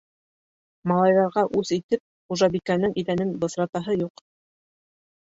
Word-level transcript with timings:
Малайҙарға 0.91 1.43
үс 1.61 1.73
итеп, 1.79 2.03
хужабикәнең 2.33 2.99
иҙәнен 3.05 3.39
бысратаһы 3.45 4.03
юҡ. 4.07 4.29